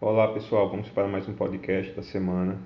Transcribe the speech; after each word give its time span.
Olá 0.00 0.28
pessoal, 0.28 0.70
vamos 0.70 0.88
para 0.88 1.08
mais 1.08 1.28
um 1.28 1.34
podcast 1.34 1.92
da 1.92 2.04
semana. 2.04 2.56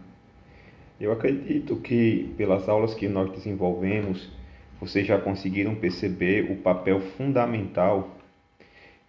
Eu 1.00 1.10
acredito 1.13 1.77
que 1.77 2.31
pelas 2.36 2.69
aulas 2.69 2.93
que 2.93 3.08
nós 3.08 3.31
desenvolvemos, 3.31 4.29
vocês 4.78 5.06
já 5.06 5.19
conseguiram 5.19 5.74
perceber 5.74 6.53
o 6.53 6.56
papel 6.56 7.00
fundamental 7.00 8.14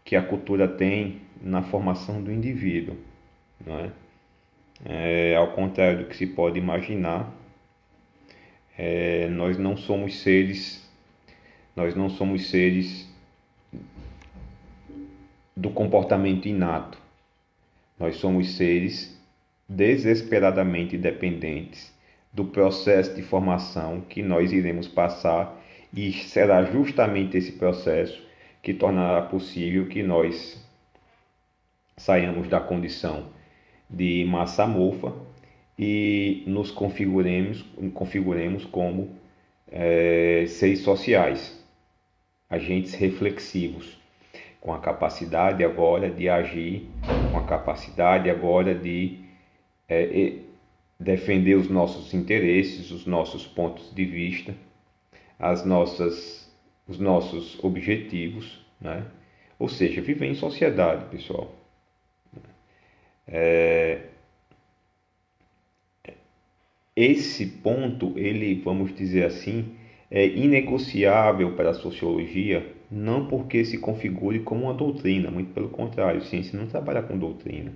que 0.06 0.16
a 0.16 0.22
cultura 0.22 0.70
tem 0.70 1.20
na 1.42 1.64
formação 1.64 2.24
do 2.24 2.32
indivíduo. 2.32 2.96
Não 3.68 3.78
é? 3.78 3.92
É, 4.86 5.36
ao 5.36 5.52
contrário 5.52 6.00
do 6.00 6.06
que 6.06 6.16
se 6.16 6.28
pode 6.28 6.58
imaginar, 6.58 7.30
é, 8.78 9.28
nós 9.28 9.58
não 9.58 9.76
somos 9.76 10.22
seres, 10.22 10.90
nós 11.76 11.94
não 11.94 12.10
somos 12.10 12.50
seres 12.50 13.14
do 15.58 15.70
comportamento 15.72 16.48
inato 16.48 17.03
nós 18.04 18.18
somos 18.18 18.58
seres 18.58 19.18
desesperadamente 19.66 20.98
dependentes 20.98 21.94
do 22.34 22.44
processo 22.44 23.16
de 23.16 23.22
formação 23.22 24.02
que 24.02 24.22
nós 24.22 24.52
iremos 24.52 24.90
passar 24.90 25.58
e 25.94 26.12
será 26.12 26.66
justamente 26.66 27.38
esse 27.38 27.54
processo 27.54 28.22
que 28.62 28.74
tornará 28.74 29.22
possível 29.22 29.88
que 29.88 30.04
nós 30.04 30.62
saiamos 31.96 32.50
da 32.50 32.60
condição 32.60 33.30
de 33.90 34.26
massa 34.26 34.68
mofa 34.68 35.14
e 35.80 36.44
nos 36.46 36.72
configuremos, 36.72 37.64
configuremos 37.94 38.66
como 38.66 39.16
é, 39.72 40.44
seres 40.50 40.80
sociais, 40.80 41.58
agentes 42.50 42.96
reflexivos 42.96 44.03
com 44.64 44.72
a 44.72 44.80
capacidade 44.80 45.62
agora 45.62 46.10
de 46.10 46.30
agir, 46.30 46.90
com 47.30 47.38
a 47.38 47.44
capacidade 47.44 48.30
agora 48.30 48.74
de 48.74 49.20
é, 49.90 50.36
defender 50.98 51.56
os 51.56 51.68
nossos 51.68 52.14
interesses, 52.14 52.90
os 52.90 53.06
nossos 53.06 53.46
pontos 53.46 53.94
de 53.94 54.06
vista, 54.06 54.56
as 55.38 55.66
nossas, 55.66 56.50
os 56.88 56.98
nossos 56.98 57.62
objetivos, 57.62 58.66
né? 58.80 59.06
ou 59.60 59.68
seja, 59.68 60.02
viver 60.02 60.28
em 60.28 60.34
sociedade, 60.34 61.10
pessoal. 61.12 61.54
É, 63.28 64.04
esse 66.96 67.48
ponto, 67.48 68.18
ele, 68.18 68.62
vamos 68.64 68.96
dizer 68.96 69.26
assim, 69.26 69.76
é 70.10 70.26
inegociável 70.26 71.52
para 71.52 71.72
a 71.72 71.74
sociologia 71.74 72.66
não 72.94 73.26
porque 73.26 73.66
se 73.66 73.80
configure 73.80 74.40
como 74.42 74.66
uma 74.66 74.74
doutrina, 74.74 75.32
muito 75.32 75.52
pelo 75.52 75.70
contrário, 75.70 76.22
ciência 76.22 76.58
não 76.58 76.68
trabalha 76.68 77.02
com 77.02 77.18
doutrina. 77.18 77.74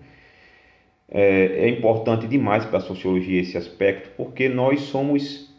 É, 1.09 1.65
é 1.65 1.69
importante 1.69 2.27
demais 2.27 2.65
para 2.65 2.77
a 2.77 2.81
sociologia 2.81 3.41
esse 3.41 3.57
aspecto, 3.57 4.11
porque 4.15 4.47
nós 4.47 4.81
somos 4.81 5.51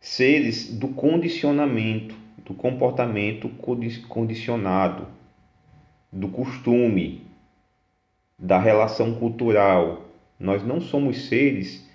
seres 0.00 0.70
do 0.78 0.88
condicionamento, 0.88 2.14
do 2.44 2.52
comportamento 2.52 3.48
condicionado, 4.08 5.06
do 6.12 6.28
costume, 6.28 7.26
da 8.38 8.58
relação 8.58 9.14
cultural. 9.14 10.04
Nós 10.38 10.62
não 10.62 10.78
somos 10.78 11.26
seres 11.26 11.88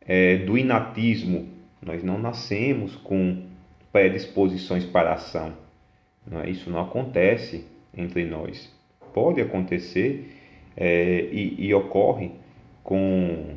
é, 0.00 0.38
do 0.38 0.58
inatismo, 0.58 1.48
nós 1.80 2.02
não 2.02 2.18
nascemos 2.18 2.96
com 2.96 3.44
predisposições 3.92 4.84
para 4.84 5.10
a 5.10 5.14
ação. 5.14 5.65
Não 6.30 6.40
é? 6.40 6.50
Isso 6.50 6.70
não 6.70 6.80
acontece 6.80 7.64
entre 7.96 8.24
nós. 8.24 8.72
Pode 9.14 9.40
acontecer 9.40 10.32
é, 10.76 11.28
e, 11.32 11.66
e, 11.66 11.74
ocorre 11.74 12.32
com 12.82 13.54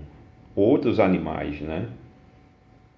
outros 0.55 0.99
animais, 0.99 1.59
né? 1.61 1.89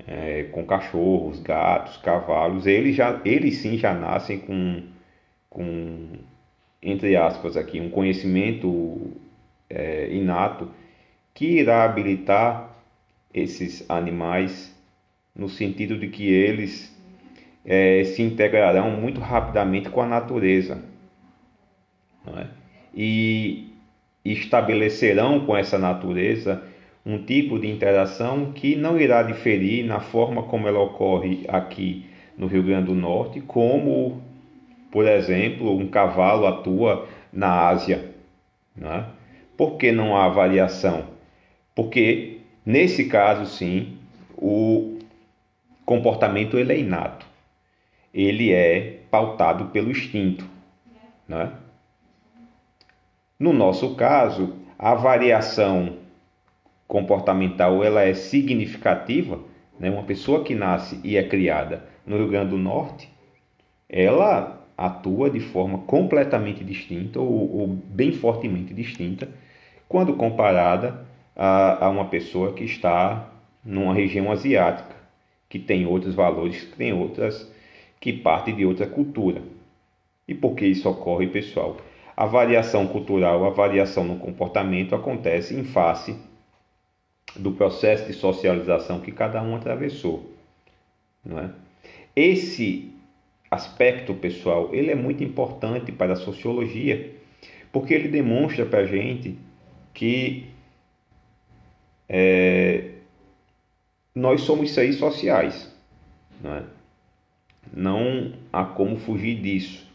É, 0.08 0.44
com 0.52 0.66
cachorros, 0.66 1.40
gatos, 1.40 1.98
cavalos, 1.98 2.66
eles, 2.66 2.96
já, 2.96 3.22
eles 3.24 3.58
sim 3.58 3.78
já 3.78 3.94
nascem 3.94 4.40
com, 4.40 4.84
com 5.50 6.08
entre 6.82 7.16
aspas 7.16 7.56
aqui, 7.56 7.80
um 7.80 7.90
conhecimento 7.90 9.12
é, 9.70 10.12
inato 10.12 10.70
que 11.34 11.60
irá 11.60 11.84
habilitar 11.84 12.76
esses 13.34 13.88
animais 13.90 14.76
no 15.36 15.48
sentido 15.48 15.98
de 15.98 16.08
que 16.08 16.28
eles 16.28 16.96
é, 17.66 18.04
se 18.04 18.22
integrarão 18.22 18.92
muito 18.92 19.20
rapidamente 19.20 19.90
com 19.90 20.02
a 20.02 20.08
natureza 20.08 20.84
é? 22.38 22.48
e 22.94 23.72
estabelecerão 24.26 25.46
com 25.46 25.56
essa 25.56 25.78
natureza 25.78 26.64
um 27.06 27.18
tipo 27.24 27.60
de 27.60 27.68
interação 27.68 28.52
que 28.52 28.76
não 28.76 29.00
irá 29.00 29.24
diferir 29.24 29.86
na 29.86 30.00
forma 30.00 30.44
como 30.44 30.68
ela 30.68 30.80
ocorre 30.80 31.44
aqui 31.48 32.06
no 32.38 32.46
Rio 32.46 32.64
Grande 32.64 32.88
do 32.88 32.96
Norte, 32.96 33.42
como, 33.42 34.22
por 34.92 35.08
exemplo, 35.08 35.76
um 35.76 35.88
cavalo 35.88 36.46
atua 36.46 37.08
na 37.34 37.68
Ásia. 37.68 38.12
É? 38.80 39.04
Por 39.58 39.78
que 39.78 39.92
não 39.92 40.16
há 40.16 40.30
variação? 40.30 41.06
Porque, 41.76 42.38
nesse 42.64 43.06
caso, 43.06 43.46
sim, 43.48 43.98
o 44.38 45.00
comportamento 45.84 46.58
ele 46.58 46.74
é 46.74 46.80
inato 46.80 47.31
ele 48.14 48.52
é 48.52 49.00
pautado 49.10 49.66
pelo 49.66 49.92
instinto. 49.92 50.46
Né? 51.28 51.52
No 53.40 53.54
nosso 53.54 53.96
caso, 53.96 54.56
a 54.78 54.94
variação 54.94 55.98
comportamental 56.88 57.84
ela 57.84 58.04
é 58.04 58.14
significativa. 58.14 59.40
Né? 59.80 59.90
Uma 59.90 60.04
pessoa 60.04 60.44
que 60.44 60.54
nasce 60.54 61.00
e 61.04 61.18
é 61.18 61.24
criada 61.24 61.86
no 62.06 62.18
Rio 62.18 62.28
Grande 62.28 62.52
do 62.52 62.58
Norte, 62.58 63.10
ela 63.88 64.60
atua 64.78 65.30
de 65.30 65.40
forma 65.40 65.80
completamente 65.80 66.64
distinta 66.64 67.20
ou, 67.20 67.60
ou 67.60 67.68
bem 67.68 68.12
fortemente 68.12 68.74
distinta 68.74 69.30
quando 69.88 70.16
comparada 70.16 71.06
a, 71.36 71.86
a, 71.86 71.90
uma 71.90 72.06
pessoa 72.06 72.54
que 72.54 72.64
está 72.64 73.30
numa 73.64 73.94
região 73.94 74.32
asiática, 74.32 74.96
que 75.48 75.60
tem 75.60 75.86
outros 75.86 76.16
valores, 76.16 76.64
que 76.64 76.76
tem 76.78 76.94
outras 76.94 77.52
que 78.02 78.12
parte 78.12 78.52
de 78.52 78.66
outra 78.66 78.88
cultura. 78.88 79.42
E 80.28 80.34
por 80.34 80.56
que 80.56 80.66
isso 80.66 80.90
ocorre, 80.90 81.28
pessoal? 81.28 81.78
A 82.18 82.26
variação 82.26 82.88
cultural, 82.88 83.46
a 83.46 83.52
variação 83.52 84.04
no 84.04 84.18
comportamento 84.18 84.96
acontece 84.96 85.56
em 85.56 85.64
face 85.64 86.18
do 87.36 87.52
processo 87.52 88.08
de 88.08 88.14
socialização 88.14 89.00
que 89.00 89.12
cada 89.12 89.42
um 89.42 89.56
atravessou, 89.56 90.30
não 91.24 91.40
é? 91.40 91.52
Esse 92.14 92.92
aspecto, 93.50 94.14
pessoal, 94.14 94.70
ele 94.74 94.92
é 94.92 94.96
muito 94.96 95.24
importante 95.24 95.92
para 95.92 96.14
a 96.14 96.18
sociologia, 96.18 97.16
porque 97.72 97.94
ele 97.94 98.10
demonstra 98.10 98.66
para 98.66 98.80
a 98.80 98.86
gente 98.86 99.38
que 99.94 100.48
é, 102.10 102.92
nós 104.14 104.42
somos 104.42 104.72
seres 104.72 104.98
sociais, 104.98 105.74
não 106.42 106.56
é? 106.56 106.64
Não 107.72 108.34
há 108.52 108.66
como 108.66 108.98
fugir 108.98 109.42
disso. 109.42 109.90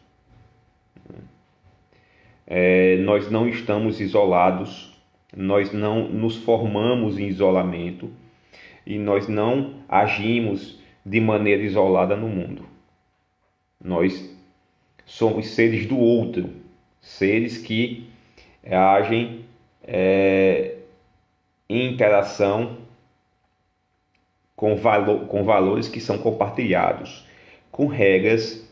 É, 2.46 2.96
nós 2.98 3.30
não 3.30 3.48
estamos 3.48 4.00
isolados, 4.00 4.96
nós 5.36 5.72
não 5.72 6.08
nos 6.08 6.36
formamos 6.36 7.18
em 7.18 7.26
isolamento 7.26 8.10
e 8.86 8.98
nós 8.98 9.26
não 9.26 9.74
agimos 9.88 10.78
de 11.04 11.20
maneira 11.20 11.62
isolada 11.62 12.16
no 12.16 12.28
mundo. 12.28 12.64
Nós 13.82 14.34
somos 15.04 15.48
seres 15.48 15.86
do 15.86 15.98
outro, 15.98 16.50
seres 17.00 17.58
que 17.58 18.08
agem 18.64 19.44
é, 19.82 20.76
em 21.68 21.92
interação 21.92 22.78
com, 24.54 24.76
valo, 24.76 25.26
com 25.26 25.44
valores 25.44 25.88
que 25.88 26.00
são 26.00 26.16
compartilhados 26.18 27.25
com 27.70 27.86
regras, 27.86 28.66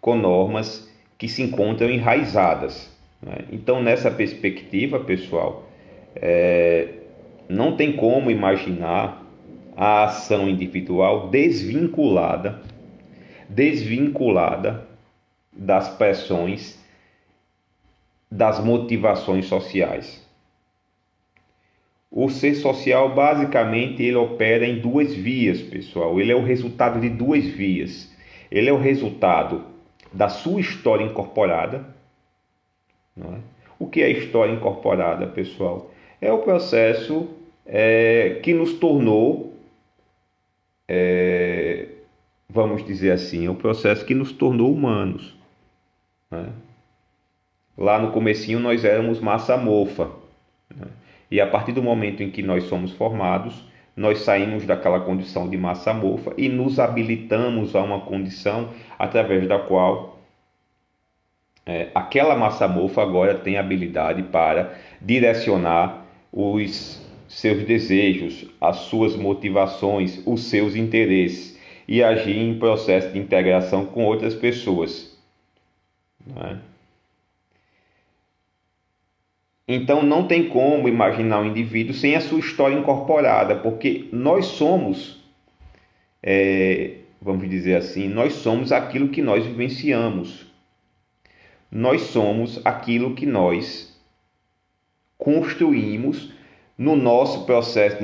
com 0.00 0.16
normas 0.16 0.88
que 1.18 1.28
se 1.28 1.42
encontram 1.42 1.90
enraizadas. 1.90 2.90
Né? 3.20 3.44
Então, 3.52 3.82
nessa 3.82 4.10
perspectiva, 4.10 5.00
pessoal, 5.00 5.68
é, 6.16 6.88
não 7.48 7.76
tem 7.76 7.92
como 7.92 8.30
imaginar 8.30 9.26
a 9.76 10.04
ação 10.04 10.48
individual 10.48 11.28
desvinculada, 11.28 12.60
desvinculada 13.48 14.86
das 15.52 15.88
pressões, 15.88 16.78
das 18.30 18.62
motivações 18.62 19.46
sociais. 19.46 20.26
O 22.10 22.28
ser 22.28 22.54
social, 22.56 23.14
basicamente, 23.14 24.02
ele 24.02 24.16
opera 24.16 24.66
em 24.66 24.80
duas 24.80 25.14
vias, 25.14 25.60
pessoal. 25.60 26.20
Ele 26.20 26.32
é 26.32 26.34
o 26.34 26.42
resultado 26.42 27.00
de 27.00 27.08
duas 27.08 27.44
vias. 27.44 28.09
Ele 28.50 28.68
é 28.68 28.72
o 28.72 28.78
resultado 28.78 29.64
da 30.12 30.28
sua 30.28 30.60
história 30.60 31.04
incorporada, 31.04 31.86
é? 33.16 33.38
O 33.78 33.86
que 33.86 34.02
é 34.02 34.10
história 34.10 34.52
incorporada, 34.52 35.26
pessoal? 35.26 35.90
É 36.20 36.30
o 36.32 36.38
processo 36.38 37.28
é, 37.64 38.40
que 38.42 38.52
nos 38.52 38.74
tornou, 38.74 39.54
é, 40.86 41.88
vamos 42.48 42.84
dizer 42.84 43.12
assim, 43.12 43.46
é 43.46 43.50
o 43.50 43.54
processo 43.54 44.04
que 44.04 44.14
nos 44.14 44.32
tornou 44.32 44.72
humanos. 44.72 45.34
Né? 46.30 46.50
Lá 47.76 47.98
no 47.98 48.12
comecinho 48.12 48.60
nós 48.60 48.84
éramos 48.84 49.18
massa 49.18 49.56
mofa. 49.56 50.10
Né? 50.74 50.86
E 51.30 51.40
a 51.40 51.46
partir 51.46 51.72
do 51.72 51.82
momento 51.82 52.22
em 52.22 52.30
que 52.30 52.42
nós 52.42 52.64
somos 52.64 52.92
formados, 52.92 53.64
nós 53.96 54.20
saímos 54.20 54.64
daquela 54.64 55.00
condição 55.00 55.48
de 55.48 55.56
massa 55.56 55.92
mofa 55.92 56.32
e 56.36 56.48
nos 56.48 56.78
habilitamos 56.78 57.74
a 57.74 57.82
uma 57.82 58.00
condição 58.00 58.70
através 58.98 59.46
da 59.46 59.58
qual 59.58 60.18
é, 61.66 61.88
aquela 61.94 62.34
massa 62.34 62.66
mofa 62.66 63.02
agora 63.02 63.34
tem 63.34 63.58
habilidade 63.58 64.22
para 64.24 64.74
direcionar 65.00 66.06
os 66.32 67.00
seus 67.28 67.64
desejos, 67.64 68.46
as 68.60 68.76
suas 68.76 69.14
motivações, 69.14 70.20
os 70.26 70.44
seus 70.44 70.74
interesses 70.74 71.58
e 71.86 72.02
agir 72.02 72.38
em 72.38 72.58
processo 72.58 73.12
de 73.12 73.18
integração 73.18 73.84
com 73.86 74.04
outras 74.04 74.34
pessoas. 74.34 75.16
Não 76.26 76.42
é? 76.42 76.56
Então 79.72 80.02
não 80.02 80.26
tem 80.26 80.48
como 80.48 80.88
imaginar 80.88 81.38
o 81.38 81.42
um 81.42 81.46
indivíduo 81.46 81.94
sem 81.94 82.16
a 82.16 82.20
sua 82.20 82.40
história 82.40 82.74
incorporada, 82.74 83.54
porque 83.54 84.08
nós 84.10 84.46
somos, 84.46 85.22
é, 86.20 86.96
vamos 87.22 87.48
dizer 87.48 87.76
assim, 87.76 88.08
nós 88.08 88.32
somos 88.32 88.72
aquilo 88.72 89.10
que 89.10 89.22
nós 89.22 89.46
vivenciamos. 89.46 90.44
Nós 91.70 92.00
somos 92.00 92.60
aquilo 92.66 93.14
que 93.14 93.24
nós 93.24 93.96
construímos 95.16 96.32
no 96.76 96.96
nosso 96.96 97.46
processo 97.46 97.98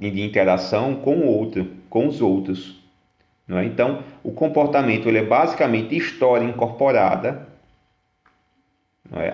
de 0.00 0.20
interação 0.20 0.96
com 0.96 1.18
o 1.18 1.26
outro, 1.28 1.70
com 1.88 2.08
os 2.08 2.20
outros. 2.20 2.76
É? 3.48 3.64
Então, 3.64 4.02
o 4.24 4.32
comportamento 4.32 5.08
ele 5.08 5.18
é 5.18 5.24
basicamente 5.24 5.96
história 5.96 6.44
incorporada? 6.44 7.46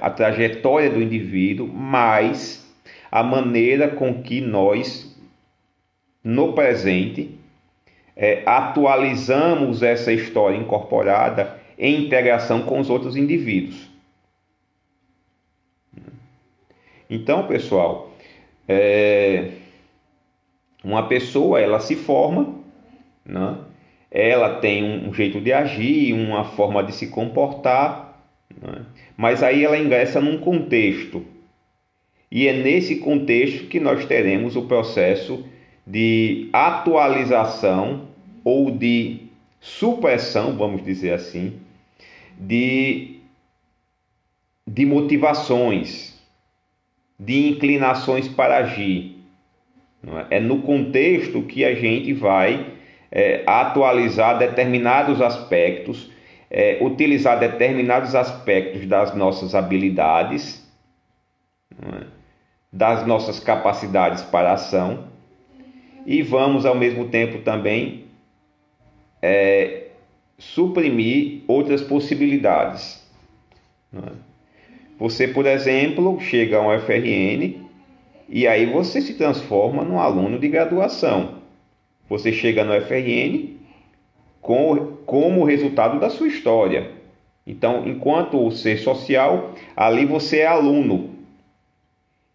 A 0.00 0.10
trajetória 0.10 0.90
do 0.90 1.02
indivíduo, 1.02 1.66
mais 1.66 2.64
a 3.10 3.22
maneira 3.22 3.88
com 3.88 4.22
que 4.22 4.40
nós, 4.40 5.16
no 6.22 6.52
presente, 6.52 7.38
é, 8.16 8.42
atualizamos 8.46 9.82
essa 9.82 10.12
história 10.12 10.56
incorporada 10.56 11.60
em 11.78 12.04
integração 12.04 12.62
com 12.62 12.78
os 12.78 12.88
outros 12.88 13.16
indivíduos. 13.16 13.90
Então, 17.10 17.46
pessoal, 17.46 18.12
é, 18.68 19.50
uma 20.82 21.06
pessoa 21.06 21.60
ela 21.60 21.80
se 21.80 21.96
forma, 21.96 22.54
né? 23.24 23.58
ela 24.10 24.60
tem 24.60 25.06
um 25.06 25.12
jeito 25.12 25.40
de 25.40 25.52
agir, 25.52 26.12
uma 26.12 26.44
forma 26.44 26.82
de 26.82 26.92
se 26.92 27.08
comportar, 27.08 28.03
né? 28.60 28.84
Mas 29.16 29.42
aí 29.42 29.64
ela 29.64 29.78
ingressa 29.78 30.20
num 30.20 30.38
contexto. 30.38 31.24
E 32.30 32.48
é 32.48 32.52
nesse 32.52 32.96
contexto 32.96 33.66
que 33.66 33.78
nós 33.78 34.04
teremos 34.06 34.56
o 34.56 34.62
processo 34.62 35.44
de 35.86 36.48
atualização 36.52 38.08
ou 38.42 38.70
de 38.70 39.20
supressão, 39.60 40.56
vamos 40.56 40.84
dizer 40.84 41.12
assim, 41.12 41.60
de, 42.38 43.20
de 44.66 44.84
motivações, 44.84 46.20
de 47.18 47.48
inclinações 47.48 48.28
para 48.28 48.58
agir. 48.58 49.16
É? 50.30 50.36
é 50.36 50.40
no 50.40 50.62
contexto 50.62 51.42
que 51.42 51.64
a 51.64 51.74
gente 51.74 52.12
vai 52.12 52.74
é, 53.10 53.44
atualizar 53.46 54.38
determinados 54.38 55.20
aspectos 55.20 56.10
é, 56.56 56.78
utilizar 56.80 57.40
determinados 57.40 58.14
aspectos 58.14 58.86
das 58.86 59.12
nossas 59.12 59.56
habilidades, 59.56 60.64
é? 61.72 62.06
das 62.72 63.04
nossas 63.04 63.40
capacidades 63.40 64.22
para 64.22 64.52
ação, 64.52 65.08
e 66.06 66.22
vamos 66.22 66.64
ao 66.64 66.76
mesmo 66.76 67.08
tempo 67.08 67.38
também 67.38 68.04
é, 69.20 69.88
suprimir 70.38 71.42
outras 71.48 71.82
possibilidades. 71.82 73.04
É? 73.92 74.12
Você, 74.96 75.26
por 75.26 75.46
exemplo, 75.46 76.20
chega 76.20 76.58
a 76.58 76.60
um 76.60 76.78
FRN 76.78 77.64
e 78.28 78.46
aí 78.46 78.64
você 78.66 79.00
se 79.00 79.14
transforma 79.14 79.82
num 79.82 79.98
aluno 79.98 80.38
de 80.38 80.46
graduação. 80.46 81.42
Você 82.08 82.32
chega 82.32 82.62
no 82.62 82.80
FRN 82.80 83.56
com, 84.44 84.98
como 85.06 85.42
resultado 85.42 85.98
da 85.98 86.10
sua 86.10 86.28
história. 86.28 86.90
Então, 87.46 87.88
enquanto 87.88 88.50
ser 88.50 88.76
social, 88.76 89.54
ali 89.74 90.04
você 90.04 90.40
é 90.40 90.46
aluno. 90.46 91.14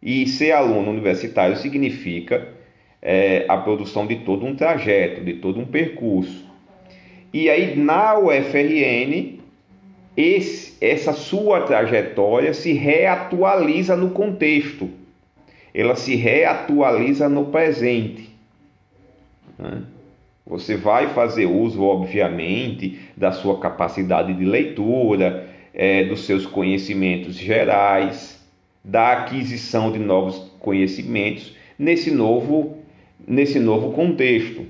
E 0.01 0.25
ser 0.25 0.53
aluno 0.53 0.89
universitário 0.89 1.55
significa 1.55 2.47
é, 2.99 3.45
a 3.47 3.57
produção 3.57 4.07
de 4.07 4.15
todo 4.15 4.43
um 4.43 4.55
trajeto, 4.55 5.23
de 5.23 5.33
todo 5.33 5.59
um 5.59 5.65
percurso. 5.65 6.49
E 7.31 7.47
aí, 7.47 7.77
na 7.77 8.17
UFRN, 8.17 9.37
esse, 10.17 10.83
essa 10.83 11.13
sua 11.13 11.61
trajetória 11.61 12.55
se 12.55 12.73
reatualiza 12.73 13.95
no 13.95 14.09
contexto, 14.09 14.89
ela 15.71 15.95
se 15.95 16.15
reatualiza 16.15 17.29
no 17.29 17.45
presente. 17.45 18.35
Né? 19.59 19.83
Você 20.49 20.75
vai 20.75 21.09
fazer 21.09 21.45
uso, 21.45 21.83
obviamente, 21.83 22.99
da 23.15 23.31
sua 23.31 23.59
capacidade 23.59 24.33
de 24.33 24.43
leitura, 24.43 25.47
é, 25.71 26.03
dos 26.05 26.25
seus 26.25 26.47
conhecimentos 26.47 27.35
gerais, 27.35 28.43
da 28.83 29.11
aquisição 29.11 29.91
de 29.91 29.99
novos 29.99 30.51
conhecimentos 30.59 31.55
nesse 31.77 32.09
novo, 32.09 32.79
nesse 33.27 33.59
novo 33.59 33.91
contexto. 33.91 34.65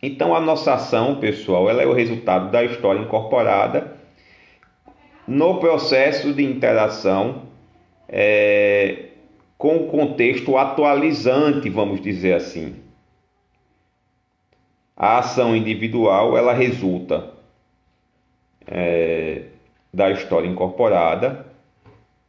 Então, 0.00 0.36
a 0.36 0.40
nossa 0.40 0.74
ação, 0.74 1.16
pessoal, 1.16 1.68
ela 1.68 1.82
é 1.82 1.86
o 1.86 1.92
resultado 1.92 2.48
da 2.52 2.62
história 2.62 3.00
incorporada 3.00 3.96
no 5.26 5.58
processo 5.58 6.32
de 6.32 6.44
interação 6.44 7.42
é, 8.08 9.06
com 9.58 9.78
o 9.78 9.86
contexto 9.86 10.56
atualizante, 10.56 11.68
vamos 11.68 12.00
dizer 12.00 12.34
assim. 12.34 12.74
A 14.96 15.18
ação 15.18 15.56
individual 15.56 16.36
ela 16.36 16.52
resulta 16.52 17.32
é, 18.66 19.42
da 19.92 20.10
história 20.10 20.48
incorporada, 20.48 21.46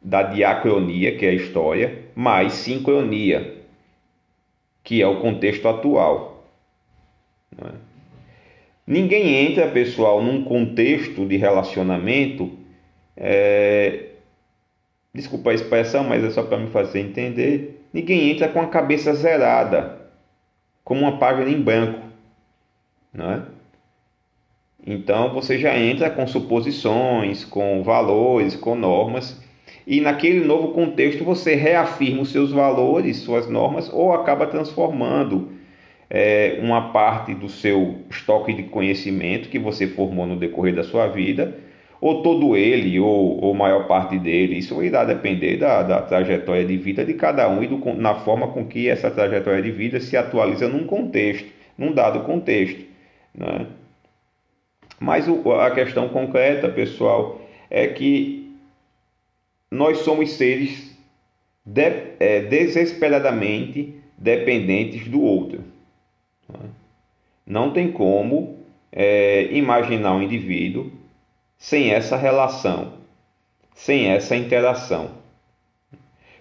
da 0.00 0.22
diacronia, 0.22 1.16
que 1.16 1.24
é 1.24 1.30
a 1.30 1.34
história, 1.34 2.04
mais 2.14 2.52
sincronia, 2.52 3.62
que 4.82 5.00
é 5.00 5.06
o 5.06 5.20
contexto 5.20 5.66
atual. 5.66 6.44
É? 7.58 7.70
Ninguém 8.86 9.46
entra, 9.46 9.70
pessoal, 9.70 10.22
num 10.22 10.44
contexto 10.44 11.24
de 11.26 11.38
relacionamento. 11.38 12.52
É... 13.16 14.10
Desculpa 15.14 15.50
a 15.50 15.54
expressão, 15.54 16.04
mas 16.04 16.22
é 16.22 16.30
só 16.30 16.42
para 16.42 16.58
me 16.58 16.66
fazer 16.66 17.00
entender. 17.00 17.82
Ninguém 17.92 18.30
entra 18.30 18.48
com 18.48 18.60
a 18.60 18.66
cabeça 18.66 19.14
zerada, 19.14 20.10
como 20.82 21.02
uma 21.02 21.18
página 21.18 21.48
em 21.48 21.62
branco 21.62 22.03
não 23.14 23.30
é? 23.30 23.42
Então 24.86 25.32
você 25.32 25.58
já 25.58 25.78
entra 25.78 26.10
com 26.10 26.26
suposições, 26.26 27.44
com 27.44 27.82
valores, 27.82 28.54
com 28.54 28.74
normas, 28.74 29.42
e 29.86 30.00
naquele 30.00 30.44
novo 30.44 30.68
contexto 30.68 31.24
você 31.24 31.54
reafirma 31.54 32.22
os 32.22 32.32
seus 32.32 32.50
valores, 32.50 33.18
suas 33.18 33.48
normas, 33.48 33.90
ou 33.92 34.12
acaba 34.12 34.46
transformando 34.46 35.52
é, 36.10 36.58
uma 36.60 36.92
parte 36.92 37.34
do 37.34 37.48
seu 37.48 37.96
estoque 38.10 38.52
de 38.52 38.64
conhecimento 38.64 39.48
que 39.48 39.58
você 39.58 39.86
formou 39.86 40.26
no 40.26 40.36
decorrer 40.36 40.74
da 40.74 40.82
sua 40.82 41.06
vida, 41.06 41.58
ou 42.00 42.22
todo 42.22 42.54
ele, 42.54 43.00
ou, 43.00 43.42
ou 43.42 43.54
maior 43.54 43.86
parte 43.86 44.18
dele. 44.18 44.58
Isso 44.58 44.82
irá 44.82 45.04
depender 45.04 45.56
da, 45.56 45.82
da 45.82 46.02
trajetória 46.02 46.64
de 46.64 46.76
vida 46.76 47.04
de 47.04 47.14
cada 47.14 47.48
um 47.48 47.62
e 47.62 47.66
do, 47.66 47.78
na 47.94 48.14
forma 48.14 48.48
com 48.48 48.66
que 48.66 48.88
essa 48.88 49.10
trajetória 49.10 49.62
de 49.62 49.70
vida 49.70 50.00
se 50.00 50.14
atualiza 50.14 50.68
num 50.68 50.86
contexto, 50.86 51.48
num 51.78 51.92
dado 51.92 52.20
contexto. 52.20 52.93
Né? 53.34 53.66
Mas 55.00 55.26
a 55.28 55.70
questão 55.70 56.08
concreta, 56.08 56.68
pessoal, 56.68 57.40
é 57.70 57.86
que 57.88 58.54
nós 59.70 59.98
somos 59.98 60.32
seres 60.32 60.96
de, 61.64 62.14
é, 62.20 62.40
desesperadamente 62.40 63.94
dependentes 64.16 65.08
do 65.08 65.20
outro. 65.20 65.62
Né? 66.48 66.70
Não 67.46 67.72
tem 67.72 67.90
como 67.90 68.58
é, 68.92 69.44
imaginar 69.52 70.14
um 70.14 70.22
indivíduo 70.22 70.90
sem 71.58 71.90
essa 71.90 72.16
relação 72.16 73.04
sem 73.74 74.08
essa 74.08 74.36
interação. 74.36 75.10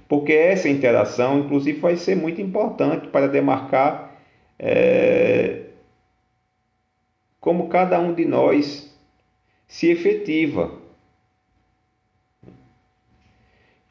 Porque 0.08 0.32
essa 0.32 0.70
interação, 0.70 1.40
inclusive, 1.40 1.80
vai 1.80 1.98
ser 1.98 2.16
muito 2.16 2.40
importante 2.40 3.08
para 3.08 3.28
demarcar 3.28 4.12
é, 4.60 5.63
como 7.44 7.68
cada 7.68 8.00
um 8.00 8.14
de 8.14 8.24
nós 8.24 8.90
se 9.68 9.90
efetiva. 9.92 10.72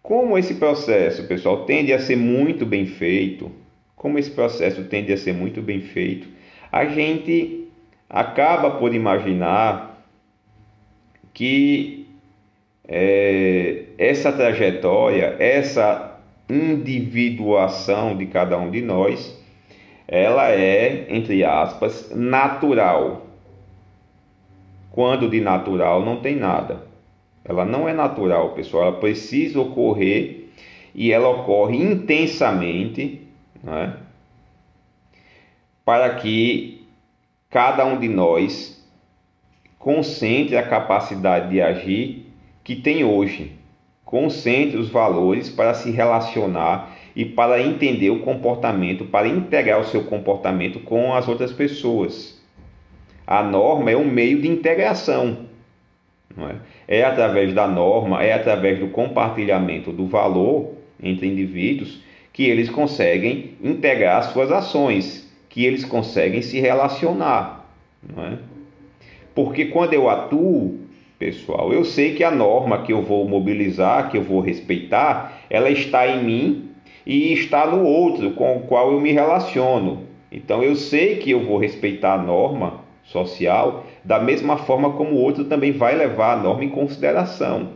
Como 0.03 0.39
esse 0.39 0.55
processo, 0.55 1.25
pessoal, 1.25 1.67
tende 1.67 1.93
a 1.93 1.99
ser 1.99 2.17
muito 2.17 2.65
bem 2.65 2.87
feito, 2.87 3.53
como 3.95 4.19
esse 4.19 4.31
processo 4.31 4.85
tende 4.85 5.13
a 5.13 5.19
ser 5.19 5.35
muito 5.35 5.61
bem 5.61 5.83
feito, 5.83 6.29
a 6.73 6.87
gente 6.87 7.69
acaba 8.09 8.71
por 8.71 8.95
imaginar 8.95 10.03
que 11.35 12.07
é, 12.89 13.83
essa 13.99 14.33
trajetória, 14.33 15.37
essa 15.39 16.19
individuação 16.49 18.17
de 18.17 18.25
cada 18.25 18.57
um 18.57 18.71
de 18.71 18.81
nós, 18.81 19.39
ela 20.09 20.51
é, 20.51 21.05
entre 21.11 21.45
aspas, 21.45 22.11
natural. 22.17 23.32
Quando 24.93 25.29
de 25.29 25.41
natural 25.41 26.05
não 26.05 26.17
tem 26.17 26.37
nada. 26.37 26.87
Ela 27.43 27.65
não 27.65 27.89
é 27.89 27.95
natural, 27.95 28.51
pessoal. 28.51 28.89
Ela 28.89 29.01
precisa 29.01 29.59
ocorrer 29.59 30.49
e 30.95 31.11
ela 31.11 31.31
ocorre 31.31 31.77
intensamente 31.77 33.23
né? 33.65 33.97
para 35.83 36.15
que 36.17 36.87
cada 37.49 37.87
um 37.87 37.99
de 37.99 38.07
nós 38.07 38.87
concentre 39.79 40.57
a 40.57 40.69
capacidade 40.69 41.49
de 41.49 41.61
agir 41.61 42.27
que 42.63 42.77
tem 42.77 43.03
hoje. 43.03 43.53
Concentre 44.05 44.77
os 44.77 44.91
valores 44.91 45.49
para 45.49 45.73
se 45.73 45.91
relacionar 45.91 46.95
e 47.17 47.25
para 47.25 47.63
entender 47.63 48.11
o 48.11 48.21
comportamento, 48.21 49.07
para 49.07 49.27
integrar 49.27 49.81
o 49.81 49.85
seu 49.85 50.05
comportamento 50.05 50.81
com 50.81 51.15
as 51.15 51.27
outras 51.27 51.51
pessoas. 51.51 52.42
A 53.27 53.43
norma 53.43 53.91
é 53.91 53.97
um 53.97 54.05
meio 54.05 54.41
de 54.41 54.49
integração. 54.49 55.39
É? 56.89 57.01
é 57.01 57.05
através 57.05 57.53
da 57.53 57.67
norma, 57.67 58.23
é 58.23 58.33
através 58.33 58.79
do 58.79 58.89
compartilhamento 58.89 59.93
do 59.93 60.07
valor 60.07 60.73
entre 61.03 61.27
indivíduos 61.27 62.01
que 62.33 62.45
eles 62.45 62.71
conseguem 62.71 63.55
integrar 63.63 64.23
suas 64.33 64.51
ações, 64.51 65.31
que 65.49 65.65
eles 65.65 65.85
conseguem 65.85 66.41
se 66.41 66.59
relacionar. 66.59 67.67
É? 68.17 68.39
Porque 69.35 69.67
quando 69.67 69.93
eu 69.93 70.09
atuo, 70.09 70.81
pessoal, 71.19 71.73
eu 71.73 71.85
sei 71.85 72.15
que 72.15 72.25
a 72.25 72.31
norma 72.31 72.83
que 72.83 72.93
eu 72.93 73.03
vou 73.03 73.29
mobilizar, 73.29 74.11
que 74.11 74.17
eu 74.17 74.23
vou 74.23 74.41
respeitar, 74.41 75.41
ela 75.51 75.71
está 75.71 76.07
em 76.07 76.25
mim 76.25 76.71
e 77.07 77.33
está 77.33 77.67
no 77.67 77.85
outro 77.85 78.33
com 78.33 78.57
o 78.57 78.61
qual 78.63 78.93
eu 78.93 79.01
me 79.01 79.13
relaciono. 79.13 80.05
Então 80.31 80.63
eu 80.63 80.75
sei 80.75 81.17
que 81.17 81.31
eu 81.31 81.45
vou 81.45 81.59
respeitar 81.59 82.15
a 82.15 82.23
norma 82.23 82.82
social 83.05 83.87
da 84.05 84.19
mesma 84.19 84.57
forma 84.57 84.93
como 84.93 85.13
o 85.13 85.19
outro 85.19 85.45
também 85.45 85.73
vai 85.73 85.97
levar 85.97 86.35
a 86.35 86.37
norma 86.37 86.65
em 86.65 86.69
consideração. 86.69 87.73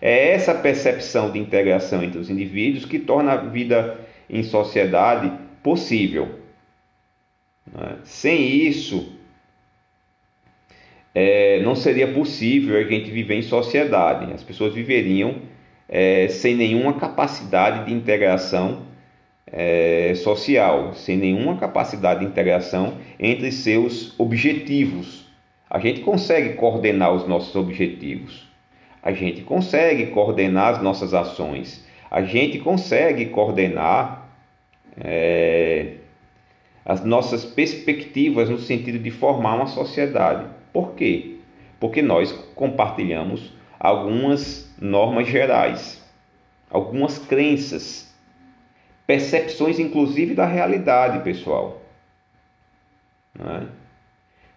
É 0.00 0.30
essa 0.30 0.54
percepção 0.54 1.30
de 1.30 1.38
integração 1.38 2.02
entre 2.02 2.18
os 2.18 2.30
indivíduos 2.30 2.84
que 2.84 2.98
torna 2.98 3.32
a 3.32 3.36
vida 3.36 3.98
em 4.30 4.42
sociedade 4.42 5.32
possível. 5.62 6.38
É? 7.76 7.96
Sem 8.04 8.40
isso, 8.40 9.12
é, 11.14 11.60
não 11.62 11.74
seria 11.74 12.12
possível 12.12 12.78
a 12.78 12.84
gente 12.84 13.10
viver 13.10 13.34
em 13.34 13.42
sociedade. 13.42 14.32
As 14.32 14.42
pessoas 14.42 14.72
viveriam 14.72 15.36
é, 15.88 16.28
sem 16.28 16.54
nenhuma 16.54 16.94
capacidade 16.94 17.86
de 17.86 17.92
integração 17.92 18.87
é, 19.52 20.14
social, 20.16 20.94
sem 20.94 21.16
nenhuma 21.16 21.56
capacidade 21.56 22.20
de 22.20 22.26
integração 22.26 22.94
entre 23.18 23.50
seus 23.50 24.18
objetivos. 24.18 25.26
A 25.70 25.78
gente 25.78 26.00
consegue 26.00 26.54
coordenar 26.54 27.12
os 27.12 27.26
nossos 27.26 27.54
objetivos 27.54 28.48
a 29.02 29.12
gente 29.12 29.42
consegue 29.42 30.08
coordenar 30.08 30.74
as 30.74 30.82
nossas 30.82 31.14
ações, 31.14 31.84
a 32.10 32.22
gente 32.22 32.58
consegue 32.58 33.26
coordenar 33.26 34.28
é, 35.00 35.94
as 36.84 37.04
nossas 37.04 37.44
perspectivas 37.44 38.48
no 38.48 38.58
sentido 38.58 38.98
de 38.98 39.10
formar 39.10 39.54
uma 39.54 39.66
sociedade. 39.66 40.46
Por 40.72 40.92
quê? 40.92 41.36
Porque 41.78 42.02
nós 42.02 42.32
compartilhamos 42.54 43.52
algumas 43.78 44.74
normas 44.80 45.28
gerais, 45.28 46.02
algumas 46.70 47.18
crenças, 47.18 48.07
percepções 49.08 49.78
inclusive 49.78 50.34
da 50.34 50.44
realidade, 50.44 51.24
pessoal. 51.24 51.80
É? 53.40 53.62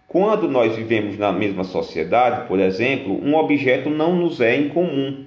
Quando 0.06 0.46
nós 0.46 0.76
vivemos 0.76 1.16
na 1.16 1.32
mesma 1.32 1.64
sociedade, 1.64 2.46
por 2.46 2.60
exemplo, 2.60 3.18
um 3.24 3.34
objeto 3.34 3.88
não 3.88 4.14
nos 4.14 4.42
é 4.42 4.54
incomum. 4.54 5.24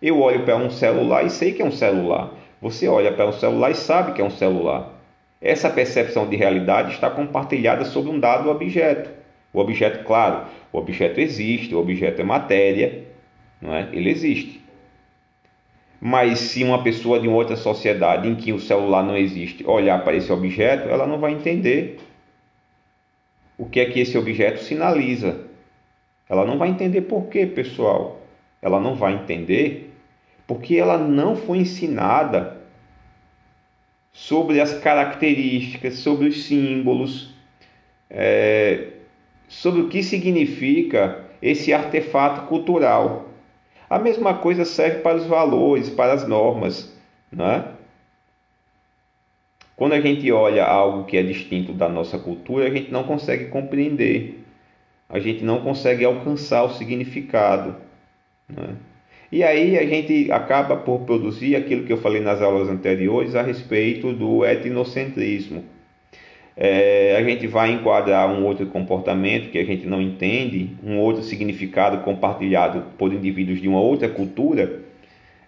Eu 0.00 0.18
olho 0.22 0.46
para 0.46 0.56
um 0.56 0.70
celular 0.70 1.26
e 1.26 1.30
sei 1.30 1.52
que 1.52 1.60
é 1.60 1.64
um 1.64 1.70
celular. 1.70 2.32
Você 2.58 2.88
olha 2.88 3.12
para 3.12 3.28
um 3.28 3.32
celular 3.32 3.70
e 3.70 3.74
sabe 3.74 4.14
que 4.14 4.22
é 4.22 4.24
um 4.24 4.30
celular. 4.30 4.98
Essa 5.38 5.68
percepção 5.68 6.26
de 6.26 6.34
realidade 6.34 6.92
está 6.92 7.10
compartilhada 7.10 7.84
sobre 7.84 8.10
um 8.10 8.18
dado 8.18 8.48
objeto. 8.48 9.10
O 9.52 9.60
objeto, 9.60 10.04
claro, 10.04 10.46
o 10.72 10.78
objeto 10.78 11.20
existe, 11.20 11.74
o 11.74 11.78
objeto 11.78 12.22
é 12.22 12.24
matéria, 12.24 13.04
não 13.60 13.74
é? 13.74 13.90
Ele 13.92 14.08
existe. 14.08 14.61
Mas 16.04 16.40
se 16.40 16.64
uma 16.64 16.82
pessoa 16.82 17.20
de 17.20 17.28
uma 17.28 17.36
outra 17.36 17.54
sociedade 17.54 18.28
em 18.28 18.34
que 18.34 18.52
o 18.52 18.58
celular 18.58 19.04
não 19.04 19.16
existe 19.16 19.64
olhar 19.64 20.02
para 20.02 20.16
esse 20.16 20.32
objeto, 20.32 20.88
ela 20.88 21.06
não 21.06 21.20
vai 21.20 21.30
entender 21.30 22.00
o 23.56 23.66
que 23.66 23.78
é 23.78 23.84
que 23.84 24.00
esse 24.00 24.18
objeto 24.18 24.58
sinaliza. 24.58 25.46
Ela 26.28 26.44
não 26.44 26.58
vai 26.58 26.70
entender 26.70 27.02
por 27.02 27.28
quê, 27.28 27.46
pessoal. 27.46 28.20
Ela 28.60 28.80
não 28.80 28.96
vai 28.96 29.14
entender 29.14 29.94
porque 30.44 30.74
ela 30.74 30.98
não 30.98 31.36
foi 31.36 31.58
ensinada 31.58 32.60
sobre 34.10 34.60
as 34.60 34.74
características, 34.80 35.94
sobre 35.98 36.26
os 36.26 36.46
símbolos, 36.46 37.32
é, 38.10 38.88
sobre 39.46 39.82
o 39.82 39.88
que 39.88 40.02
significa 40.02 41.24
esse 41.40 41.72
artefato 41.72 42.48
cultural. 42.48 43.31
A 43.92 43.98
mesma 43.98 44.32
coisa 44.32 44.64
serve 44.64 45.00
para 45.00 45.18
os 45.18 45.26
valores, 45.26 45.90
para 45.90 46.14
as 46.14 46.26
normas, 46.26 46.98
não 47.30 47.44
é? 47.44 47.62
Quando 49.76 49.92
a 49.92 50.00
gente 50.00 50.32
olha 50.32 50.64
algo 50.64 51.04
que 51.04 51.18
é 51.18 51.22
distinto 51.22 51.74
da 51.74 51.90
nossa 51.90 52.18
cultura, 52.18 52.66
a 52.66 52.70
gente 52.70 52.90
não 52.90 53.04
consegue 53.04 53.48
compreender, 53.48 54.42
a 55.10 55.18
gente 55.18 55.44
não 55.44 55.60
consegue 55.60 56.06
alcançar 56.06 56.62
o 56.62 56.70
significado. 56.70 57.76
Né? 58.48 58.76
E 59.30 59.44
aí 59.44 59.76
a 59.76 59.84
gente 59.84 60.32
acaba 60.32 60.74
por 60.74 61.00
produzir 61.00 61.54
aquilo 61.54 61.84
que 61.84 61.92
eu 61.92 61.98
falei 61.98 62.22
nas 62.22 62.40
aulas 62.40 62.70
anteriores 62.70 63.34
a 63.34 63.42
respeito 63.42 64.10
do 64.14 64.42
etnocentrismo. 64.42 65.66
É, 66.56 67.16
a 67.16 67.22
gente 67.22 67.46
vai 67.46 67.72
enquadrar 67.72 68.30
um 68.30 68.44
outro 68.44 68.66
comportamento 68.66 69.50
que 69.50 69.58
a 69.58 69.64
gente 69.64 69.86
não 69.86 70.00
entende, 70.00 70.76
um 70.84 70.98
outro 70.98 71.22
significado 71.22 71.98
compartilhado 71.98 72.84
por 72.98 73.12
indivíduos 73.12 73.60
de 73.60 73.68
uma 73.68 73.80
outra 73.80 74.08
cultura, 74.08 74.82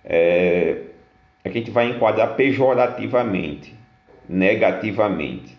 é, 0.05 0.79
a 1.45 1.49
gente 1.51 1.71
vai 1.71 1.91
enquadrar 1.91 2.35
pejorativamente 2.37 3.75
negativamente. 4.29 5.59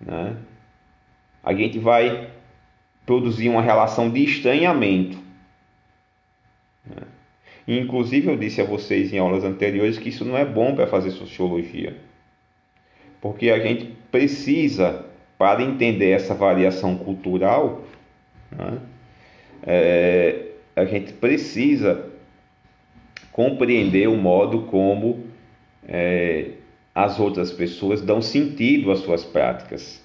Né? 0.00 0.36
A 1.42 1.52
gente 1.52 1.78
vai 1.78 2.30
produzir 3.04 3.48
uma 3.48 3.62
relação 3.62 4.08
de 4.10 4.24
estranhamento. 4.24 5.18
Né? 6.86 7.02
Inclusive, 7.66 8.28
eu 8.28 8.36
disse 8.36 8.60
a 8.60 8.64
vocês 8.64 9.12
em 9.12 9.18
aulas 9.18 9.44
anteriores 9.44 9.98
que 9.98 10.08
isso 10.08 10.24
não 10.24 10.36
é 10.36 10.44
bom 10.44 10.74
para 10.74 10.86
fazer 10.86 11.10
sociologia, 11.10 11.96
porque 13.24 13.48
a 13.48 13.58
gente 13.58 13.86
precisa, 14.12 15.06
para 15.38 15.62
entender 15.62 16.10
essa 16.10 16.34
variação 16.34 16.94
cultural, 16.94 17.82
né? 18.52 18.78
é, 19.66 20.48
a 20.76 20.84
gente 20.84 21.14
precisa 21.14 22.10
compreender 23.32 24.10
o 24.10 24.14
modo 24.14 24.64
como 24.64 25.24
é, 25.88 26.50
as 26.94 27.18
outras 27.18 27.50
pessoas 27.50 28.02
dão 28.02 28.20
sentido 28.20 28.90
às 28.90 28.98
suas 28.98 29.24
práticas. 29.24 30.04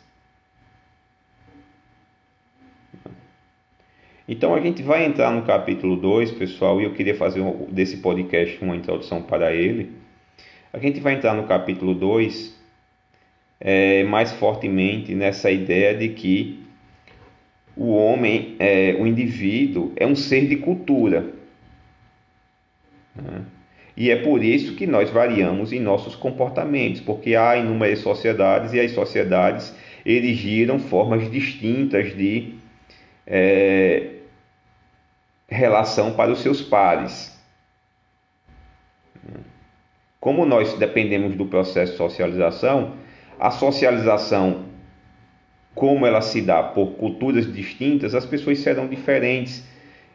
Então 4.29 4.55
a 4.55 4.61
gente 4.61 4.81
vai 4.81 5.03
entrar 5.03 5.33
no 5.33 5.41
capítulo 5.41 5.97
2, 5.97 6.31
pessoal, 6.31 6.79
e 6.79 6.85
eu 6.85 6.93
queria 6.93 7.15
fazer 7.15 7.43
desse 7.69 7.97
podcast 7.97 8.63
uma 8.63 8.77
introdução 8.77 9.21
para 9.21 9.53
ele. 9.53 9.91
A 10.71 10.79
gente 10.79 11.01
vai 11.01 11.15
entrar 11.15 11.33
no 11.33 11.45
capítulo 11.45 11.93
2 11.93 12.58
é, 13.59 14.03
mais 14.03 14.31
fortemente 14.31 15.13
nessa 15.13 15.51
ideia 15.51 15.93
de 15.93 16.09
que 16.09 16.63
o 17.75 17.93
homem, 17.93 18.55
é, 18.59 18.95
o 18.99 19.07
indivíduo, 19.07 19.91
é 19.95 20.05
um 20.05 20.15
ser 20.15 20.47
de 20.47 20.57
cultura. 20.57 21.25
Né? 23.15 23.41
E 23.95 24.09
é 24.11 24.15
por 24.15 24.43
isso 24.43 24.75
que 24.75 24.87
nós 24.87 25.09
variamos 25.09 25.73
em 25.73 25.79
nossos 25.79 26.15
comportamentos, 26.15 27.01
porque 27.01 27.35
há 27.35 27.57
inúmeras 27.57 27.99
sociedades 27.99 28.73
e 28.73 28.79
as 28.79 28.91
sociedades 28.91 29.75
erigiram 30.05 30.79
formas 30.79 31.29
distintas 31.29 32.15
de 32.15 32.55
é, 33.27 34.11
relação 35.49 36.13
para 36.13 36.31
os 36.31 36.39
seus 36.39 36.61
pares. 36.61 37.37
Como 40.19 40.45
nós 40.45 40.73
dependemos 40.77 41.35
do 41.35 41.45
processo 41.45 41.93
de 41.93 41.97
socialização, 41.97 42.93
a 43.39 43.51
socialização, 43.51 44.65
como 45.73 46.05
ela 46.05 46.21
se 46.21 46.41
dá 46.41 46.61
por 46.61 46.91
culturas 46.91 47.51
distintas, 47.51 48.13
as 48.13 48.25
pessoas 48.25 48.59
serão 48.59 48.87
diferentes. 48.87 49.63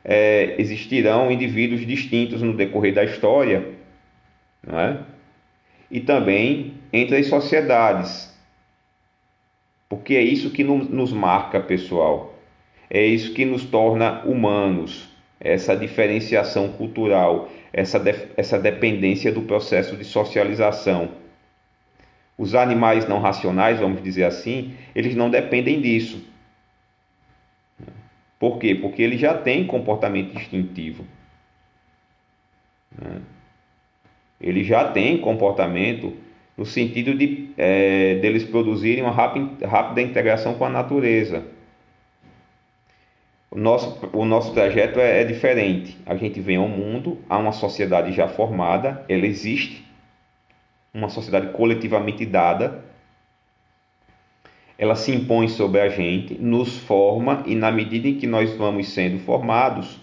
É, 0.05 0.55
existirão 0.59 1.33
indivíduos 1.33 1.87
distintos 1.87 2.43
no 2.43 2.53
decorrer 2.53 2.93
da 2.93 3.03
história, 3.05 3.71
não 4.63 4.79
é? 4.79 4.99
e 5.91 6.01
também 6.01 6.75
entre 6.93 7.17
as 7.17 7.27
sociedades, 7.27 8.37
porque 9.89 10.15
é 10.15 10.21
isso 10.21 10.51
que 10.51 10.63
nos 10.63 11.13
marca, 11.13 11.61
pessoal, 11.61 12.39
é 12.91 13.05
isso 13.07 13.33
que 13.33 13.45
nos 13.45 13.65
torna 13.65 14.23
humanos, 14.25 15.09
essa 15.41 15.75
diferenciação 15.75 16.69
cultural, 16.73 17.49
essa, 17.73 18.03
essa 18.37 18.59
dependência 18.59 19.33
do 19.33 19.43
processo 19.43 19.97
de 19.97 20.05
socialização. 20.05 21.24
Os 22.37 22.55
animais 22.55 23.09
não 23.09 23.21
racionais, 23.21 23.79
vamos 23.79 24.03
dizer 24.03 24.25
assim, 24.25 24.75
eles 24.95 25.15
não 25.15 25.31
dependem 25.31 25.81
disso. 25.81 26.25
Por 28.39 28.59
quê? 28.59 28.75
Porque 28.75 29.03
eles 29.03 29.21
já 29.21 29.35
têm 29.35 29.67
comportamento 29.67 30.37
instintivo. 30.37 31.05
Né? 32.99 33.21
Eles 34.41 34.67
já 34.67 34.91
têm 34.91 35.19
comportamento 35.19 36.13
no 36.57 36.67
sentido 36.67 37.15
de 37.15 37.51
é, 37.57 38.17
deles 38.17 38.45
produzirem 38.45 39.03
uma 39.03 39.13
rápida, 39.13 39.67
rápida 39.67 40.03
integração 40.03 40.55
com 40.55 40.65
a 40.65 40.71
natureza. 40.71 41.45
O 43.51 43.59
nosso, 43.59 44.09
o 44.13 44.25
nosso 44.25 44.53
trajeto 44.53 44.99
é, 44.99 45.23
é 45.23 45.25
diferente. 45.25 45.97
A 46.05 46.17
gente 46.17 46.41
vem 46.41 46.57
ao 46.57 46.69
mundo, 46.69 47.19
há 47.29 47.39
uma 47.39 47.53
sociedade 47.53 48.13
já 48.13 48.27
formada, 48.27 49.05
ela 49.09 49.27
existe, 49.27 49.85
uma 50.95 51.09
sociedade 51.09 51.49
coletivamente 51.53 52.25
dada, 52.25 52.85
ela 54.79 54.95
se 54.95 55.13
impõe 55.13 55.49
sobre 55.49 55.81
a 55.81 55.89
gente, 55.89 56.35
nos 56.35 56.79
forma 56.79 57.43
e 57.47 57.55
na 57.55 57.71
medida 57.71 58.09
em 58.09 58.15
que 58.15 58.27
nós 58.27 58.57
vamos 58.57 58.89
sendo 58.89 59.19
formados, 59.19 60.01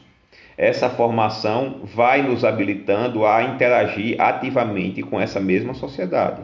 essa 0.57 0.89
formação 0.89 1.79
vai 1.83 2.21
nos 2.21 2.45
habilitando 2.45 3.25
a 3.25 3.43
interagir 3.43 4.19
ativamente 4.21 5.01
com 5.01 5.19
essa 5.19 5.39
mesma 5.39 5.73
sociedade. 5.73 6.41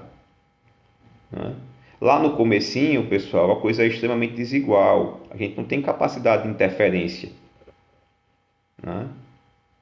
Né? 1.32 1.54
Lá 2.00 2.20
no 2.20 2.34
comecinho, 2.34 3.08
pessoal, 3.08 3.52
a 3.52 3.62
coisa 3.62 3.84
é 3.84 3.88
extremamente 3.88 4.34
desigual. 4.34 5.22
A 5.32 5.38
gente 5.38 5.58
não 5.58 5.64
tem 5.64 5.82
capacidade 5.82 6.44
de 6.44 6.50
interferência. 6.50 7.30
Né? 8.82 9.08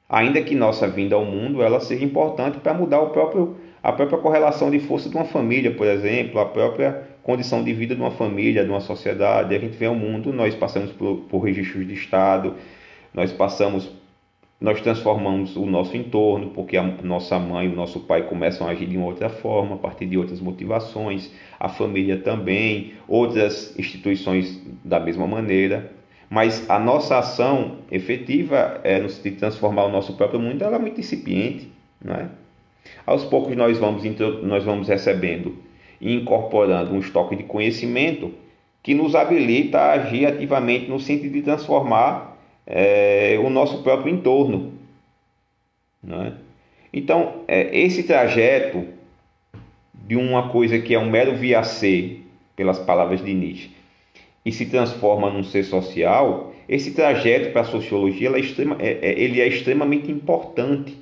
Ainda 0.08 0.40
que 0.40 0.54
nossa 0.54 0.86
vinda 0.88 1.14
ao 1.14 1.24
mundo 1.24 1.62
ela 1.62 1.80
seja 1.80 2.04
importante 2.04 2.58
para 2.58 2.72
mudar 2.72 3.00
o 3.00 3.10
próprio, 3.10 3.56
a 3.86 3.92
própria 3.92 4.18
correlação 4.18 4.68
de 4.68 4.80
força 4.80 5.08
de 5.08 5.14
uma 5.14 5.24
família, 5.24 5.70
por 5.70 5.86
exemplo, 5.86 6.40
a 6.40 6.44
própria 6.44 7.04
condição 7.22 7.62
de 7.62 7.72
vida 7.72 7.94
de 7.94 8.00
uma 8.00 8.10
família, 8.10 8.64
de 8.64 8.68
uma 8.68 8.80
sociedade. 8.80 9.54
A 9.54 9.58
gente 9.60 9.76
vem 9.76 9.86
ao 9.86 9.94
mundo, 9.94 10.32
nós 10.32 10.56
passamos 10.56 10.90
por, 10.90 11.18
por 11.28 11.38
registros 11.38 11.86
de 11.86 11.94
Estado, 11.94 12.54
nós 13.14 13.32
passamos 13.32 13.88
nós 14.60 14.80
transformamos 14.80 15.54
o 15.54 15.66
nosso 15.66 15.96
entorno, 15.96 16.50
porque 16.50 16.76
a 16.76 16.82
nossa 16.82 17.38
mãe 17.38 17.66
e 17.66 17.72
o 17.72 17.76
nosso 17.76 18.00
pai 18.00 18.22
começam 18.22 18.66
a 18.66 18.70
agir 18.70 18.86
de 18.86 18.96
uma 18.96 19.06
outra 19.06 19.28
forma, 19.28 19.76
a 19.76 19.78
partir 19.78 20.06
de 20.06 20.18
outras 20.18 20.40
motivações, 20.40 21.30
a 21.60 21.68
família 21.68 22.16
também, 22.16 22.94
outras 23.06 23.78
instituições 23.78 24.60
da 24.84 24.98
mesma 24.98 25.28
maneira. 25.28 25.92
Mas 26.28 26.68
a 26.68 26.80
nossa 26.80 27.18
ação 27.18 27.76
efetiva 27.88 28.80
é 28.82 28.98
de 28.98 29.30
transformar 29.32 29.84
o 29.84 29.92
nosso 29.92 30.14
próprio 30.14 30.40
mundo, 30.40 30.64
ela 30.64 30.74
é 30.74 30.80
muito 30.80 30.98
incipiente. 30.98 31.70
Não 32.04 32.14
é? 32.14 32.28
Aos 33.04 33.24
poucos 33.24 33.56
nós 33.56 33.78
vamos, 33.78 34.02
nós 34.42 34.64
vamos 34.64 34.88
recebendo 34.88 35.56
e 36.00 36.14
incorporando 36.14 36.94
um 36.94 36.98
estoque 36.98 37.36
de 37.36 37.44
conhecimento 37.44 38.32
que 38.82 38.94
nos 38.94 39.14
habilita 39.14 39.78
a 39.78 39.92
agir 39.92 40.26
ativamente 40.26 40.88
no 40.88 41.00
sentido 41.00 41.32
de 41.32 41.42
transformar 41.42 42.36
é, 42.66 43.38
o 43.42 43.50
nosso 43.50 43.82
próprio 43.82 44.14
entorno. 44.14 44.72
Né? 46.02 46.34
Então, 46.92 47.42
é, 47.48 47.76
esse 47.78 48.04
trajeto 48.04 48.84
de 49.92 50.16
uma 50.16 50.48
coisa 50.50 50.78
que 50.78 50.94
é 50.94 50.98
um 50.98 51.10
mero 51.10 51.34
via 51.34 51.62
ser, 51.62 52.24
pelas 52.54 52.78
palavras 52.78 53.24
de 53.24 53.34
Nietzsche, 53.34 53.70
e 54.44 54.52
se 54.52 54.66
transforma 54.66 55.28
num 55.28 55.42
ser 55.42 55.64
social, 55.64 56.54
esse 56.68 56.92
trajeto 56.92 57.50
para 57.50 57.62
a 57.62 57.64
sociologia 57.64 58.30
é 58.30 58.38
extrema, 58.38 58.76
é, 58.78 58.98
é, 59.02 59.20
ele 59.20 59.40
é 59.40 59.48
extremamente 59.48 60.10
importante, 60.10 60.96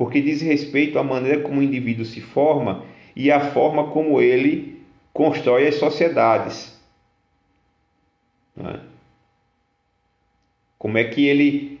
porque 0.00 0.22
diz 0.22 0.40
respeito 0.40 0.98
à 0.98 1.04
maneira 1.04 1.42
como 1.42 1.60
o 1.60 1.62
indivíduo 1.62 2.06
se 2.06 2.22
forma 2.22 2.84
e 3.14 3.30
à 3.30 3.38
forma 3.38 3.88
como 3.88 4.18
ele 4.18 4.80
constrói 5.12 5.68
as 5.68 5.74
sociedades. 5.74 6.80
Né? 8.56 8.80
como 10.78 10.96
é 10.96 11.04
que 11.04 11.26
ele 11.26 11.78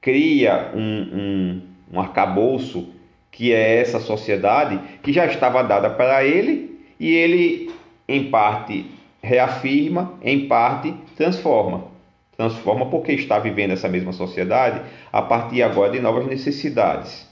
cria 0.00 0.70
um, 0.76 0.80
um, 0.80 1.62
um 1.92 2.00
arcabouço 2.00 2.88
que 3.32 3.52
é 3.52 3.80
essa 3.80 3.98
sociedade 3.98 4.78
que 5.02 5.12
já 5.12 5.26
estava 5.26 5.60
dada 5.64 5.90
para 5.90 6.24
ele 6.24 6.80
e 7.00 7.12
ele, 7.12 7.72
em 8.06 8.30
parte, 8.30 8.86
reafirma, 9.20 10.14
em 10.22 10.46
parte, 10.46 10.94
transforma. 11.16 11.88
Transforma 12.36 12.86
porque 12.86 13.10
está 13.10 13.40
vivendo 13.40 13.72
essa 13.72 13.88
mesma 13.88 14.12
sociedade 14.12 14.82
a 15.12 15.20
partir 15.20 15.64
agora 15.64 15.90
de 15.90 15.98
novas 15.98 16.28
necessidades. 16.28 17.26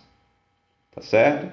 Tá 0.94 1.02
certo? 1.02 1.52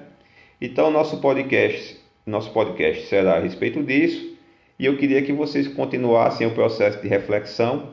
Então, 0.60 0.90
nosso 0.90 1.20
podcast, 1.20 1.98
nosso 2.24 2.52
podcast 2.52 3.06
será 3.06 3.36
a 3.36 3.40
respeito 3.40 3.82
disso 3.82 4.36
e 4.78 4.86
eu 4.86 4.96
queria 4.96 5.22
que 5.22 5.32
vocês 5.32 5.66
continuassem 5.66 6.46
o 6.46 6.54
processo 6.54 7.00
de 7.00 7.08
reflexão 7.08 7.90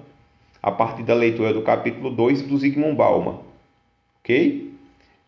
a 0.61 0.71
partir 0.71 1.03
da 1.03 1.13
leitura 1.13 1.53
do 1.53 1.61
capítulo 1.61 2.11
2 2.11 2.43
do 2.43 2.57
Zygmunt 2.57 2.95
Bauman. 2.95 3.39
Ok? 4.19 4.73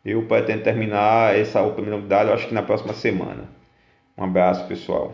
Eu 0.04 0.24
pretendo 0.24 0.64
terminar 0.64 1.36
essa 1.36 1.62
outra 1.62 1.86
novidade, 1.86 2.30
eu 2.30 2.36
acho 2.36 2.48
que 2.48 2.54
na 2.54 2.64
próxima 2.64 2.94
semana. 2.94 3.50
Um 4.18 4.24
abraço, 4.24 4.68
pessoal. 4.68 5.14